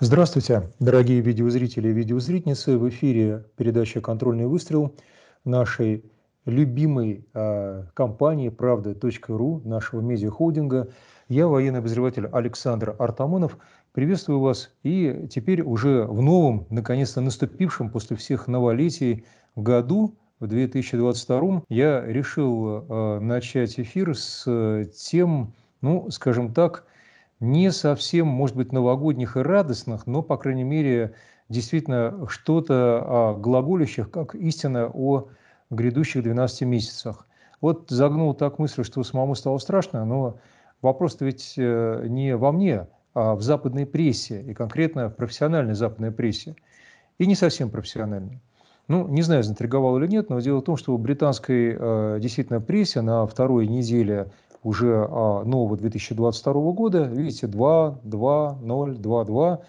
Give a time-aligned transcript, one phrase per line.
[0.00, 2.76] Здравствуйте, дорогие видеозрители и видеозрительницы.
[2.78, 4.92] В эфире передача «Контрольный выстрел»
[5.44, 6.04] нашей
[6.46, 10.88] любимой э, компании «Правда.ру», нашего медиахолдинга.
[11.28, 13.56] Я военный обозреватель Александр Артамонов.
[13.92, 14.72] Приветствую вас.
[14.82, 19.24] И теперь уже в новом, наконец-то наступившем после всех новолетий
[19.54, 26.84] году, в 2022 я решил э, начать эфир с тем, ну, скажем так,
[27.44, 31.14] не совсем, может быть, новогодних и радостных, но, по крайней мере,
[31.48, 35.28] действительно что-то о глаголющих, как истина о
[35.70, 37.26] грядущих 12 месяцах.
[37.60, 40.38] Вот загнул так мысль, что самому стало страшно, но
[40.82, 46.12] вопрос-то ведь э, не во мне, а в западной прессе, и конкретно в профессиональной западной
[46.12, 46.56] прессе,
[47.18, 48.40] и не совсем профессиональной.
[48.86, 52.60] Ну, не знаю, заинтриговал или нет, но дело в том, что в британской э, действительно
[52.60, 54.30] прессе на второй неделе
[54.64, 57.04] уже а, нового 2022 года.
[57.04, 59.60] Видите, 2, 2, 0, 2, 2.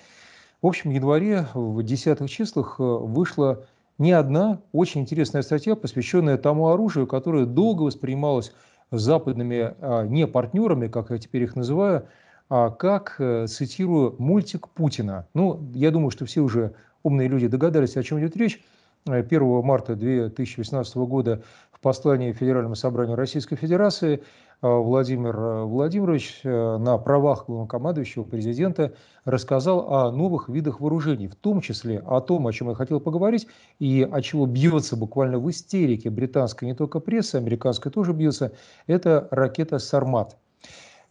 [0.61, 3.65] В общем, в январе в десятых числах э, вышла
[3.99, 8.51] не одна очень интересная статья, посвященная тому оружию, которое долго воспринималось
[8.91, 12.07] западными а, не партнерами, как я теперь их называю,
[12.49, 15.27] а как, э, цитирую, мультик Путина.
[15.33, 18.63] Ну, я думаю, что все уже умные люди догадались, о чем идет речь.
[19.05, 24.23] 1 э, марта 2018 года в послании Федеральному собранию Российской Федерации
[24.67, 31.61] Владимир э, Владимирович э, на правах главнокомандующего президента рассказал о новых видах вооружений, в том
[31.61, 33.47] числе о том, о чем я хотел поговорить,
[33.79, 38.53] и о чего бьется буквально в истерике британская не только пресса, американская тоже бьется,
[38.87, 40.37] это ракета «Сармат».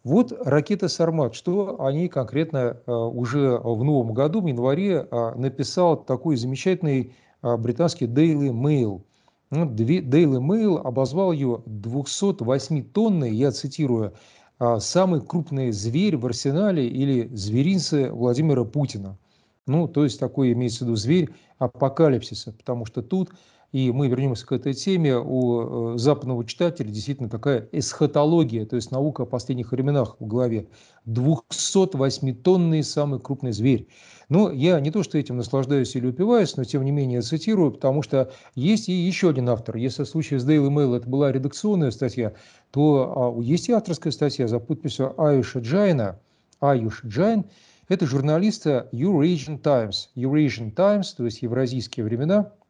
[0.02, 7.14] Вот ракета «Сармат», что они конкретно уже в новом году, в январе, написал такой замечательный
[7.42, 9.02] британский Daily Mail–
[9.50, 14.14] ну, Daily Mail обозвал ее 208-тонной, я цитирую,
[14.58, 19.18] «А, самый крупный зверь в арсенале или зверинце Владимира Путина.
[19.66, 23.30] Ну, то есть такой имеется в виду зверь апокалипсиса, потому что тут
[23.74, 28.92] и мы вернемся к этой теме, у э, западного читателя действительно такая эсхатология, то есть
[28.92, 30.68] наука о последних временах в голове.
[31.08, 33.88] 208-тонный самый крупный зверь.
[34.28, 38.02] Но я не то, что этим наслаждаюсь или упиваюсь, но тем не менее цитирую, потому
[38.02, 39.76] что есть и еще один автор.
[39.76, 42.32] Если в случае с Daily Mail это была редакционная статья,
[42.70, 46.20] то а, есть и авторская статья за подписью Аюша Джайна.
[46.60, 47.46] Аюш Джайн–
[47.88, 50.08] это журналиста Eurasian Times.
[50.14, 52.52] Eurasian Times, то есть евразийские времена–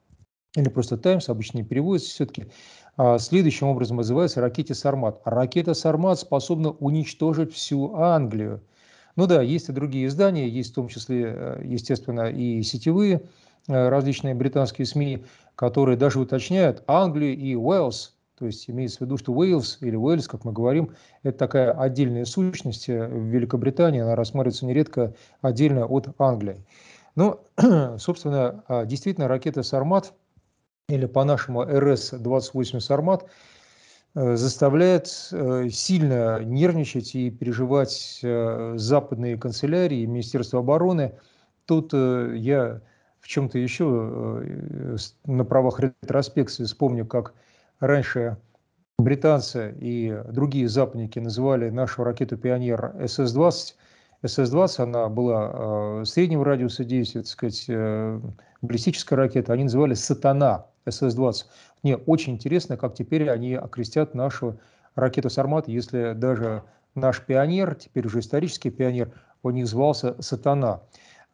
[0.57, 2.47] или просто Таймс, обычно не переводится все-таки,
[2.97, 5.21] а, следующим образом называется ракете «Сармат».
[5.25, 8.63] Ракета «Сармат» способна уничтожить всю Англию.
[9.17, 13.23] Ну да, есть и другие издания, есть в том числе, э, естественно, и сетевые
[13.69, 15.25] э, различные британские СМИ,
[15.57, 20.27] которые даже уточняют Англию и Уэльс, то есть имеется в виду, что Уэльс или Уэльс,
[20.27, 20.91] как мы говорим,
[21.23, 26.65] это такая отдельная сущность э, в Великобритании, она рассматривается нередко отдельно от Англии.
[27.15, 27.41] Ну,
[27.99, 30.15] собственно, а, действительно, ракета «Сармат»
[30.89, 33.25] или по-нашему РС-28 «Сармат»
[34.17, 41.15] э, заставляет э, сильно нервничать и переживать западные канцелярии и Министерство обороны.
[41.67, 42.83] Тут я
[43.21, 47.33] в чем-то еще на правах ретроспекции вспомню, как
[47.87, 48.37] раньше
[48.99, 53.75] британцы и другие западники называли нашу ракету «Пионер» СС-20.
[54.25, 57.67] СС-20, она была среднего радиуса действия, так сказать,
[58.63, 60.67] баллистическая ракета, они называли «Сатана».
[60.87, 61.35] СС-20.
[61.83, 64.59] Мне очень интересно, как теперь они окрестят нашу
[64.95, 66.63] ракету «Сармат», если даже
[66.95, 69.11] наш пионер, теперь уже исторический пионер,
[69.43, 70.83] у них звался «Сатана».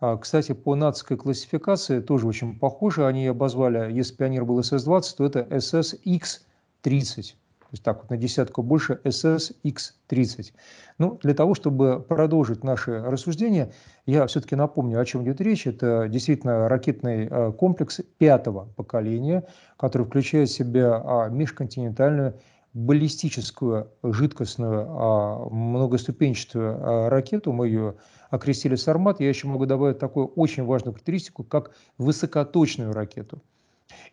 [0.01, 3.07] А, кстати, по нацистской классификации тоже очень похоже.
[3.07, 7.35] Они обозвали, если пионер был СС-20, то это ССХ-30
[7.71, 10.53] то есть так вот на десятку больше SSX-30.
[10.99, 13.71] Ну, для того, чтобы продолжить наши рассуждения,
[14.07, 15.69] я все-таки напомню, о чем идет речь.
[15.69, 19.45] Это действительно ракетный э, комплекс пятого поколения,
[19.77, 22.35] который включает в себя а, межконтинентальную
[22.73, 27.97] баллистическую жидкостную а, многоступенчатую а, ракету, мы ее
[28.31, 29.21] окрестили «Сармат».
[29.21, 33.43] Я еще могу добавить такую очень важную характеристику, как высокоточную ракету.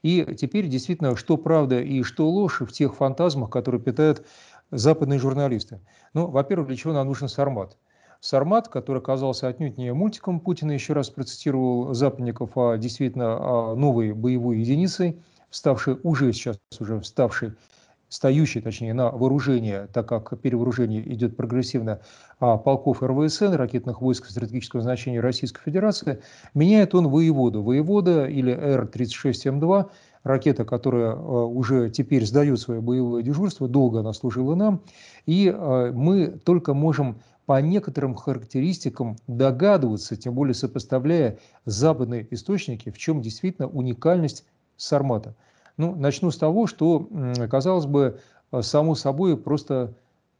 [0.01, 4.25] И теперь действительно, что правда и что ложь в тех фантазмах, которые питают
[4.71, 5.79] западные журналисты.
[6.13, 7.77] Ну, во-первых, для чего нам нужен Сармат?
[8.19, 14.13] Сармат, который оказался отнюдь не мультиком Путина, еще раз процитировал западников, а действительно а новой
[14.13, 15.21] боевой единицей,
[15.51, 17.53] ставшей уже сейчас, уже вставшей
[18.09, 21.99] стоящий, точнее, на вооружение, так как перевооружение идет прогрессивно,
[22.39, 26.21] а полков РВСН, ракетных войск стратегического значения Российской Федерации,
[26.53, 27.61] меняет он воеводу.
[27.63, 29.89] Воевода или Р-36М2,
[30.23, 34.81] ракета, которая э, уже теперь сдает свое боевое дежурство, долго она служила нам,
[35.25, 42.97] и э, мы только можем по некоторым характеристикам догадываться, тем более сопоставляя западные источники, в
[42.97, 44.45] чем действительно уникальность
[44.75, 45.33] Сармата.
[45.77, 47.07] Ну, начну с того, что,
[47.49, 48.19] казалось бы,
[48.61, 49.93] само собой просто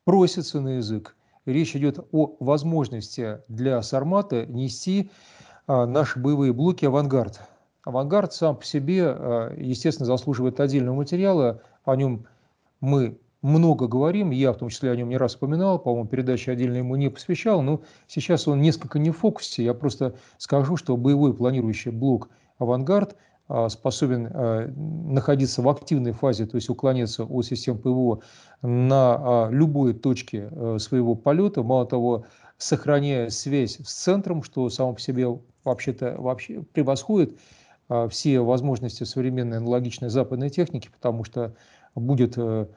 [0.03, 1.15] просится на язык.
[1.45, 5.11] Речь идет о возможности для Сармата нести
[5.67, 7.41] а, наши боевые блоки «Авангард».
[7.85, 11.61] «Авангард» сам по себе, а, естественно, заслуживает отдельного материала.
[11.85, 12.25] О нем
[12.81, 16.77] мы много говорим, я в том числе о нем не раз вспоминал, по-моему, передачи отдельно
[16.77, 19.63] ему не посвящал, но сейчас он несколько не в фокусе.
[19.63, 23.15] Я просто скажу, что боевой планирующий блок «Авангард»
[23.69, 28.19] способен а, находиться в активной фазе, то есть уклоняться от систем ПВО
[28.61, 32.25] на а, любой точке э, своего полета, мало того,
[32.57, 35.27] сохраняя связь с центром, что само по себе
[35.63, 37.37] вообще-то вообще превосходит
[38.09, 41.55] все возможности современной аналогичной западной техники, потому что
[41.95, 42.67] будет э,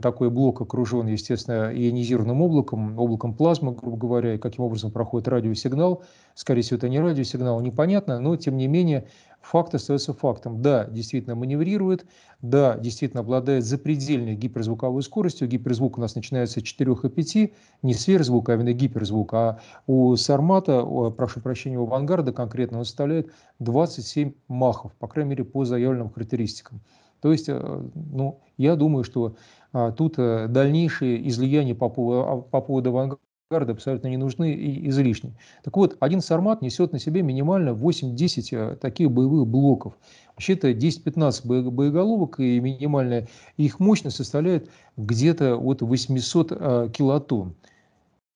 [0.00, 6.04] такой блок окружен, естественно, ионизированным облаком, облаком плазмы, грубо говоря, и каким образом проходит радиосигнал.
[6.34, 9.08] Скорее всего, это не радиосигнал, непонятно, но, тем не менее,
[9.40, 10.62] факт остается фактом.
[10.62, 12.06] Да, действительно маневрирует,
[12.42, 15.48] да, действительно обладает запредельной гиперзвуковой скоростью.
[15.48, 17.52] Гиперзвук у нас начинается с 4,5,
[17.82, 19.34] не сверхзвук, а именно гиперзвук.
[19.34, 25.44] А у Сармата, прошу прощения, у Авангарда конкретно он составляет 27 махов, по крайней мере,
[25.44, 26.82] по заявленным характеристикам.
[27.20, 29.36] То есть, э, ну, я думаю, что
[29.72, 34.88] а, тут э, дальнейшие излияния по поводу, а, по поводу авангарда абсолютно не нужны и
[34.88, 35.34] излишни.
[35.64, 39.98] Так вот, один сармат несет на себе минимально 8-10 э, таких боевых блоков.
[40.34, 47.54] Вообще-то 10-15 боеголовок и минимальная их мощность составляет где-то от 800 килотонн.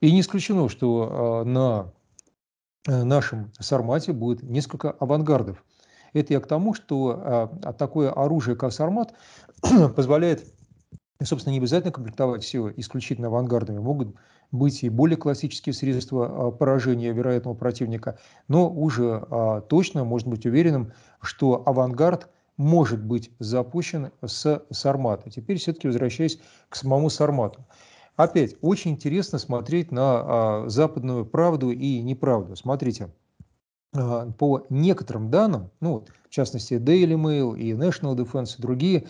[0.01, 1.91] И не исключено, что на
[2.87, 5.63] нашем сармате будет несколько авангардов.
[6.13, 7.21] Это я к тому, что
[7.63, 9.13] а, такое оружие, как Сармат,
[9.95, 10.45] позволяет,
[11.23, 13.79] собственно, не обязательно комплектовать все исключительно авангардами.
[13.79, 14.15] Могут
[14.51, 20.45] быть и более классические средства а, поражения вероятного противника, но уже а, точно можно быть
[20.45, 25.29] уверенным, что авангард может быть запущен с Сармата.
[25.29, 27.65] Теперь все-таки возвращаясь к самому Сармату.
[28.15, 32.55] Опять, очень интересно смотреть на а, западную правду и неправду.
[32.55, 33.11] Смотрите, а,
[33.91, 39.07] по некоторым данным, ну, в частности, Daily Mail и National Defense и другие,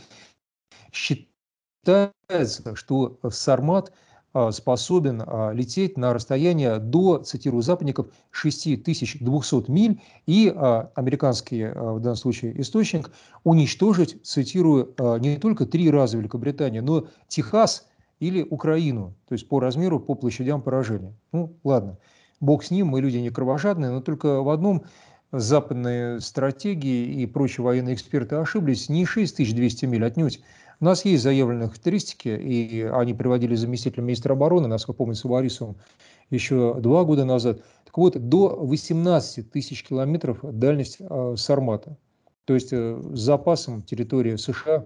[0.92, 3.92] считается, что Сармат
[4.34, 10.48] а, способен а, лететь на расстояние до, цитирую западников, 6200 миль, и
[10.96, 13.12] американский, в данном случае, источник
[13.44, 17.88] уничтожить, цитирую, не только три раза Великобританию, но Техас
[18.20, 21.14] или Украину, то есть по размеру, по площадям поражения.
[21.32, 21.98] Ну, ладно.
[22.42, 24.84] Бог с ним, мы люди не кровожадные, но только в одном
[25.32, 30.42] западные стратегии и прочие военные эксперты ошиблись, не 6200 миль отнюдь.
[30.80, 35.78] У нас есть заявленные характеристики, и они приводили заместителя министра обороны, насколько помню, с Борисовым,
[36.32, 37.62] еще два года назад.
[37.86, 41.98] Так вот, до 18 тысяч километров дальность э, Сармата.
[42.46, 44.86] То есть э, с запасом территории США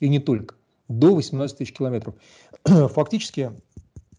[0.00, 0.54] и не только.
[0.88, 2.14] До 18 тысяч километров.
[2.64, 3.52] Фактически,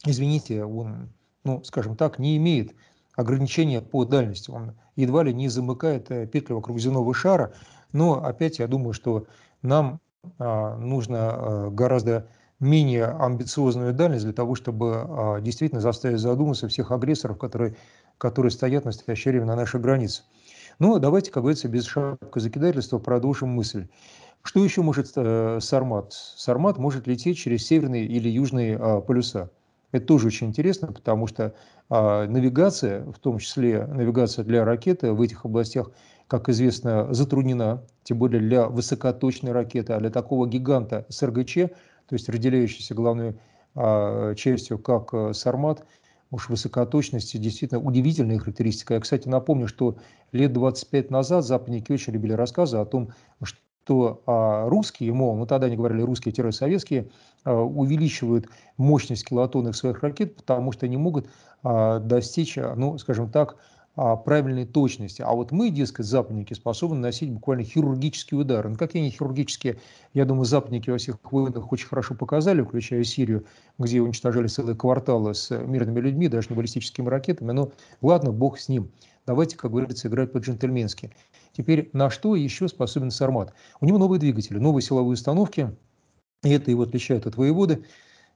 [0.06, 1.10] извините, он
[1.46, 2.76] ну, скажем так, не имеет
[3.16, 4.52] ограничения по дальности.
[4.52, 7.54] Он едва ли не замыкает э, петлю вокруг земного шара.
[7.94, 9.26] Но опять я думаю, что
[9.62, 10.02] нам
[10.38, 12.28] а, нужно а, гораздо
[12.60, 17.76] менее амбициозную дальность для того, чтобы а, действительно заставить задуматься всех агрессоров, которые,
[18.18, 20.24] которые стоят в настоящее время на нашей границе.
[20.80, 23.88] Ну, давайте, как говорится, без шапка закидательства продолжим мысль.
[24.42, 26.14] Что еще может э, Сармат?
[26.14, 29.50] Сармат может лететь через северные или южные полюса.
[29.96, 31.54] Это тоже очень интересно, потому что
[31.90, 35.90] а, навигация, в том числе навигация для ракеты в этих областях,
[36.28, 42.28] как известно, затруднена, тем более для высокоточной ракеты, а для такого гиганта СРГЧ, то есть
[42.28, 43.40] разделяющейся главной
[43.74, 45.86] а, частью, как а, Сармат,
[46.30, 48.96] уж высокоточности действительно удивительная характеристика.
[48.96, 49.96] Я, кстати, напомню, что
[50.34, 53.12] лет 25 назад западники очень любили рассказы о том,
[53.42, 57.10] что то а, русские, мол, ну тогда они говорили русские-советские,
[57.44, 61.28] а, увеличивают мощность килотонных своих ракет, потому что они могут
[61.64, 63.58] а, достичь, ну, скажем так,
[63.96, 65.22] правильной точности.
[65.22, 68.70] А вот мы, дескать, западники, способны наносить буквально хирургические удары.
[68.70, 69.78] Ну, какие они хирургические,
[70.14, 73.46] я думаю, западники во всех войнах очень хорошо показали, включая Сирию,
[73.78, 77.52] где уничтожали целые кварталы с мирными людьми, даже не баллистическими ракетами.
[77.52, 77.72] Но
[78.02, 78.92] ладно, бог с ним.
[79.26, 81.12] Давайте, как говорится, играть по-джентльменски.
[81.54, 83.54] Теперь на что еще способен Сармат?
[83.80, 85.76] У него новые двигатели, новые силовые установки,
[86.44, 87.86] и это его отличает от воеводы.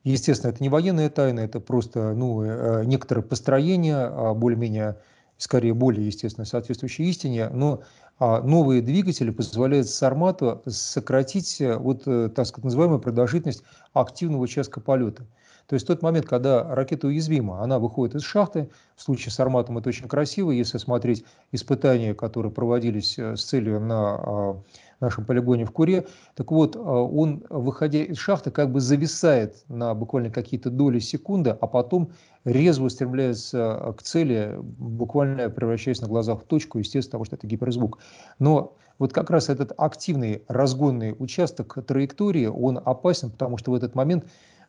[0.04, 4.98] Естественно, это не военная тайна, это просто ну, э, некоторое построение, а более-менее,
[5.40, 7.82] скорее более, естественно, соответствующей истине, но
[8.20, 15.26] а новые двигатели позволяют Сармату сократить э, вот, э, так называемую продолжительность активного участка полета.
[15.68, 18.70] То есть тот момент, когда ракета уязвима, она выходит из шахты.
[18.98, 20.52] В случае с Арматом это очень красиво.
[20.52, 24.62] Если смотреть испытания, которые проводились э, с целью на а,
[25.00, 29.94] нашем полигоне в Куре, так вот, а, он, выходя из шахты, как бы зависает на
[29.94, 32.12] буквально какие-то доли секунды, а потом
[32.46, 37.48] резво устремляется а, к цели, буквально превращаясь на глазах в точку, естественно, потому что это
[37.48, 38.00] гиперзвук.
[38.40, 43.96] Но вот как раз этот активный разгонный участок траектории, он опасен, потому что в этот
[43.96, 44.26] момент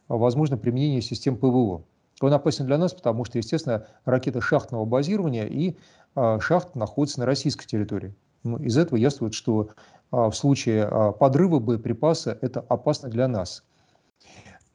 [0.08, 1.84] возможно применение систем ПВО.
[2.20, 5.76] Он опасен для нас, потому что, естественно, ракета шахтного базирования и
[6.14, 8.14] а, шахт находится на российской территории.
[8.42, 9.72] Ну, из этого яствует, что а,
[10.10, 13.62] в случае а, подрыва боеприпаса это опасно для нас.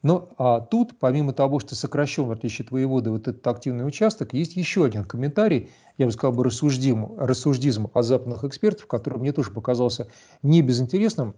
[0.02, 4.34] Но а тут, помимо того, что сокращен, в отличие от воеводы, вот этот активный участок,
[4.34, 9.32] есть еще один комментарий, я бы сказал бы рассуждим, рассуждизм о западных экспертов, который мне
[9.32, 10.06] тоже показался
[10.42, 11.34] не безинтересным.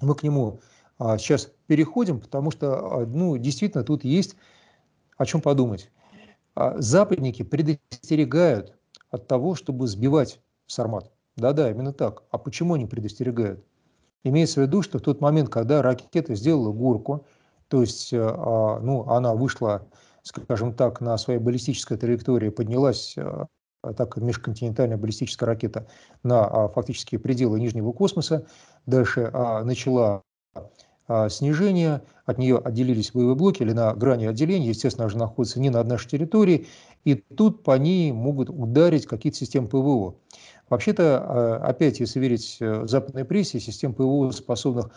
[0.00, 0.58] Мы к нему
[0.98, 4.34] а, сейчас переходим, потому что, а, ну, действительно, тут есть
[5.16, 5.90] о чем подумать.
[6.56, 8.76] А, западники предостерегают
[9.10, 11.11] от того, чтобы сбивать Сармат.
[11.36, 12.24] Да-да, именно так.
[12.30, 13.64] А почему они предостерегают?
[14.24, 17.26] Имеется в виду, что в тот момент, когда ракета сделала горку,
[17.68, 19.88] то есть ну, она вышла,
[20.22, 23.16] скажем так, на своей баллистической траектории, поднялась
[23.96, 25.88] так межконтинентальная баллистическая ракета
[26.22, 28.46] на фактически пределы нижнего космоса,
[28.86, 30.22] дальше начала
[31.08, 35.60] а, снижения, от нее отделились боевые блоки или на грани отделения, естественно, она же находится
[35.60, 36.68] не над нашей территорией,
[37.04, 40.14] и тут по ней могут ударить какие-то системы ПВО.
[40.68, 44.90] Вообще-то, а, опять, если верить э, западной прессе, систем ПВО, способных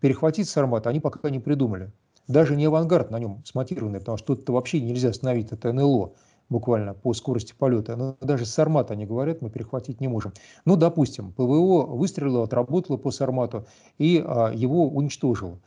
[0.00, 1.92] перехватить Сармат, они пока не придумали.
[2.28, 6.12] Даже не авангард на нем смонтированный, потому что тут вообще нельзя остановить, это НЛО
[6.48, 7.96] буквально по скорости полета.
[7.96, 10.32] Но даже с Сармата они говорят, мы перехватить не можем.
[10.64, 13.66] Ну, допустим, ПВО выстрелило, отработало по Сармату
[13.98, 15.58] и а, его уничтожило.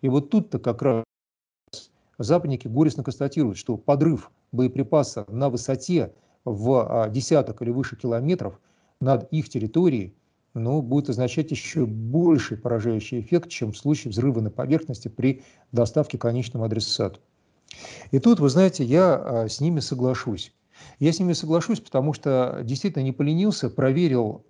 [0.00, 1.04] И вот тут-то как раз
[2.18, 8.60] западники горестно констатируют, что подрыв боеприпаса на высоте в а, десяток или выше километров
[9.00, 10.14] над их территорией
[10.54, 15.42] ну, будет означать еще больший поражающий эффект, чем в случае взрыва на поверхности при
[15.72, 17.20] доставке конечному адресату.
[18.10, 20.52] И тут, вы знаете, я а, с ними соглашусь.
[20.98, 24.44] Я с ними соглашусь, потому что действительно не поленился, проверил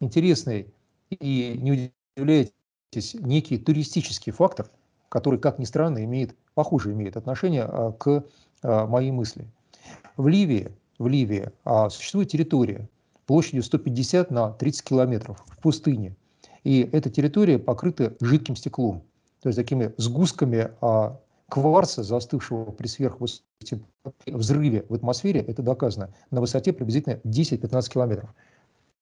[0.00, 0.74] интересный
[1.10, 4.68] и, не удивляйтесь, некий туристический фактор,
[5.08, 8.24] который, как ни странно, имеет, похоже имеет отношение а, к
[8.62, 9.46] моей мысли.
[10.16, 11.50] В Ливии, в Ливии
[11.90, 12.88] существует территория
[13.26, 16.16] площадью 150 на 30 километров в пустыне.
[16.64, 19.02] И эта территория покрыта жидким стеклом,
[19.42, 20.70] то есть такими сгустками
[21.48, 23.44] кварца, застывшего при сверхвысоком
[24.26, 28.34] взрыве в атмосфере, это доказано, на высоте приблизительно 10-15 километров.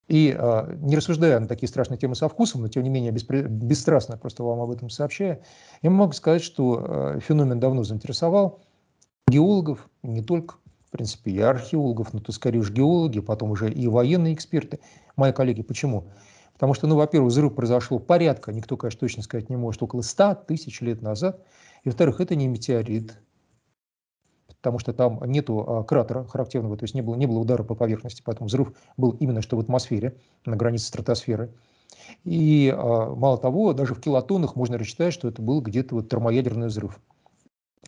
[0.06, 3.48] И э, не рассуждая на такие страшные темы со вкусом, но тем не менее беспре-
[3.48, 5.40] бесстрастно просто вам об этом сообщаю,
[5.80, 8.60] я могу сказать, что э, феномен давно заинтересовал
[9.26, 10.56] геологов, не только,
[10.96, 14.80] принципе, и археологов, но то скорее уж геологи, потом уже и военные эксперты,
[15.16, 15.62] мои коллеги.
[15.62, 16.08] Почему?
[16.54, 20.44] Потому что, ну, во-первых, взрыв произошел порядка, никто, конечно, точно сказать не может, около 100
[20.46, 21.44] тысяч лет назад–
[21.84, 23.20] и во-вторых, это не метеорит,
[24.48, 27.74] потому что там нету а, кратера характерного, то есть не было, не было удара по
[27.74, 31.52] поверхности, поэтому взрыв был именно что в атмосфере, на границе стратосферы.
[32.24, 36.68] И а, мало того, даже в килотоннах можно рассчитать, что это был где-то вот термоядерный
[36.68, 36.98] взрыв.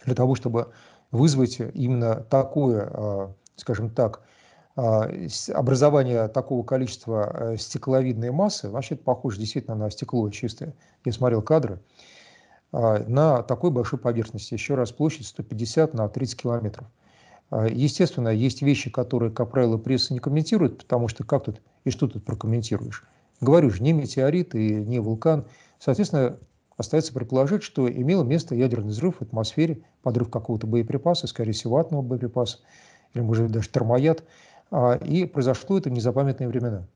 [0.05, 0.73] Для того, чтобы
[1.17, 4.21] вызвать именно такое, а, скажем так,
[4.77, 5.11] а,
[5.55, 10.75] образование такого количества э, стекловидной массы, это похоже действительно на стекло чистое.
[11.05, 11.81] Я смотрел кадры,
[12.73, 14.53] а, на такой большой поверхности.
[14.53, 16.87] Еще раз, площадь 150 на 30 километров.
[17.51, 22.09] Естественно, есть вещи, которые, как правило, пресса не комментирует, потому что как тут и что
[22.09, 23.05] тут прокомментируешь?
[23.41, 25.47] Говорю же, не метеорит и не вулкан.
[25.79, 26.39] Соответственно,
[26.77, 32.03] остается предположить, что имел место ядерный взрыв в атмосфере, подрыв какого-то боеприпаса, скорее всего, атомного
[32.03, 32.59] боеприпаса,
[33.15, 34.25] или, может быть, даже термояд.
[34.71, 36.87] А, и произошло это в незапамятные времена.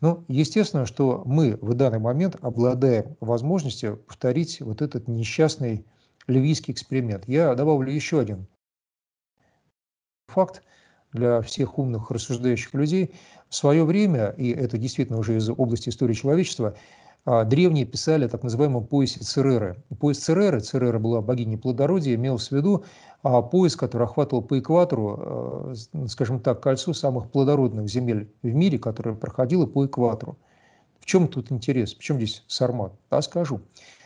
[0.00, 5.86] Ну, естественно, что мы в данный момент обладаем возможностью повторить вот этот несчастный
[6.26, 7.28] ливийский эксперимент.
[7.28, 8.46] Я добавлю еще один
[10.26, 10.62] факт
[11.12, 13.14] для всех умных рассуждающих людей.
[13.48, 16.74] В свое время, и это действительно уже из области истории человечества,
[17.24, 19.76] древние писали о так называемом поясе Цереры.
[20.00, 22.84] Пояс Цереры, Церера была богиней плодородия, имел в виду
[23.22, 28.78] а, пояс, который охватывал по экватору, э, скажем так, кольцо самых плодородных земель в мире,
[28.78, 30.36] которое проходило по экватору.
[30.98, 31.94] В чем тут интерес?
[31.94, 32.92] В чем здесь Сармат?
[33.10, 33.60] Да, скажу.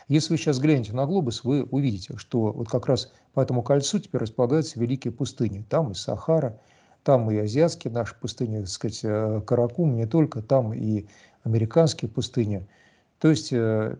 [0.07, 3.99] Если вы сейчас глянете на глобус, вы увидите, что вот как раз по этому кольцу
[3.99, 5.65] теперь располагаются великие пустыни.
[5.69, 6.59] Там и Сахара,
[7.03, 11.07] Там и азиатские наши пустыни, так сказать, э, Каракум, не только, там и
[11.43, 12.67] американские пустыни.
[13.19, 13.95] То есть э,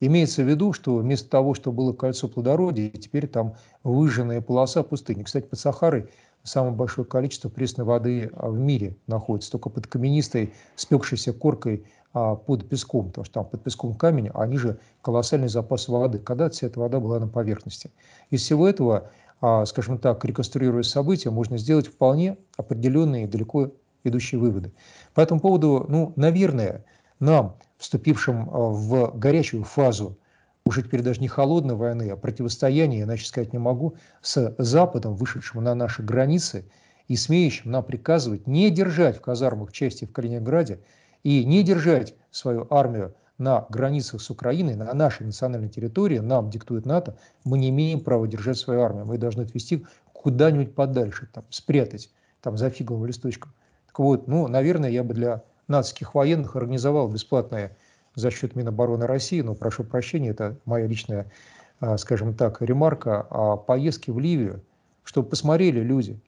[0.00, 5.22] имеется в виду, что вместо того, что было кольцо плодородия, теперь там выжженная полоса пустыни.
[5.22, 6.08] Кстати, под Сахарой
[6.42, 12.34] самое большое количество пресной воды а, в мире находится, только под каменистой, спекшейся коркой а,
[12.34, 16.66] под песком, потому что там под песком камень, а ниже колоссальный запас воды, когда вся
[16.66, 17.90] эта вода была на поверхности.
[18.30, 19.10] Из всего этого
[19.44, 23.72] а, скажем так, реконструируя события, можно сделать вполне определенные далеко
[24.04, 24.72] идущие выводы.
[25.14, 26.84] По этому поводу, ну, наверное,
[27.22, 30.18] нам, вступившим а, в горячую фазу,
[30.64, 35.62] уже теперь даже не холодной войны, а противостояния, иначе сказать не могу, с Западом, вышедшим
[35.62, 36.64] на наши границы
[37.08, 40.80] и смеющим нам приказывать не держать в казармах части в Калининграде
[41.22, 46.86] и не держать свою армию на границах с Украиной, на нашей национальной территории, нам диктует
[46.86, 49.04] НАТО, мы не имеем права держать свою армию.
[49.04, 52.10] Мы должны отвести куда-нибудь подальше, там, спрятать
[52.40, 53.52] там, за фиговым листочком.
[53.86, 57.76] Так вот, ну, наверное, я бы для нацистских военных организовал бесплатное
[58.14, 61.32] за счет Минобороны России, но прошу прощения, это моя личная,
[61.80, 64.62] а, скажем так, ремарка, о поездке в Ливию,
[65.02, 66.20] чтобы посмотрели люди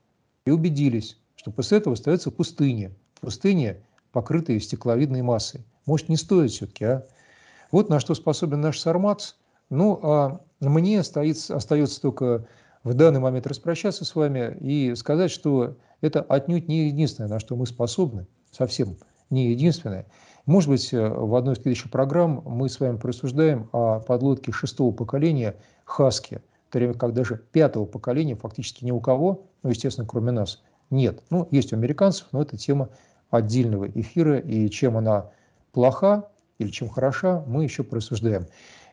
[0.47, 2.91] и убедились, что после этого остается пустыня.
[3.21, 3.79] Пустыня,
[4.13, 5.65] покрытая стекловидной массой.
[5.87, 7.07] Может, не стоит все-таки, а?
[7.71, 9.33] Вот на что способен наш Сармац.
[9.69, 12.47] Ну, а мне остается, остается только
[12.83, 17.57] в данный момент распрощаться с вами и сказать, что это отнюдь не единственное, на что
[17.57, 18.97] мы способны, совсем
[19.31, 20.07] не единственное.
[20.47, 25.57] Может быть, в одной из следующих программ мы с вами просуждаем о подлодке шестого поколения
[25.85, 30.33] «Хаски», в то время как даже пятого поколения фактически ни у кого, ну, естественно, кроме
[30.33, 31.23] нас, нет.
[31.31, 32.91] Ну, есть у американцев, но это тема
[33.31, 35.31] отдельного эфира, и чем она
[35.73, 36.29] плоха
[36.59, 38.47] или чем хороша, мы еще просуждаем.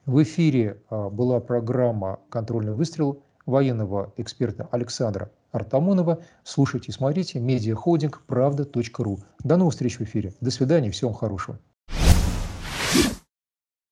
[0.06, 6.24] В эфире а, была программа «Контрольный выстрел» военного эксперта Александра Артамонова.
[6.44, 9.20] Слушайте смотрите медиахолдинг правда.ру.
[9.44, 10.34] До новых встреч в эфире.
[10.42, 11.60] До свидания, всего вам хорошего.